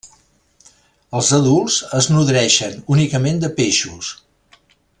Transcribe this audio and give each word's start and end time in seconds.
Els 1.19 1.27
adults 1.39 1.75
es 1.99 2.07
nodreixen 2.15 2.81
únicament 2.97 3.39
de 3.45 3.53
peixos. 3.61 4.11